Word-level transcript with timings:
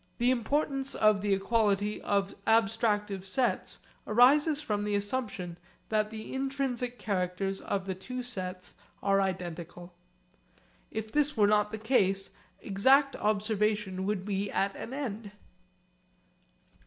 The 0.17 0.31
importance 0.31 0.95
of 0.95 1.21
the 1.21 1.31
equality 1.31 2.01
of 2.01 2.33
abstractive 2.47 3.23
sets 3.23 3.77
arises 4.07 4.59
from 4.59 4.83
the 4.83 4.95
assumption 4.95 5.59
that 5.89 6.09
the 6.09 6.33
intrinsic 6.33 6.97
characters 6.97 7.61
of 7.61 7.85
the 7.85 7.93
two 7.93 8.23
sets 8.23 8.73
are 9.03 9.21
identical. 9.21 9.93
If 10.89 11.11
this 11.11 11.37
were 11.37 11.45
not 11.45 11.71
the 11.71 11.77
case 11.77 12.31
exact 12.61 13.15
observation 13.17 14.07
would 14.07 14.25
be 14.25 14.49
at 14.49 14.75
an 14.75 14.91
end. 14.91 15.33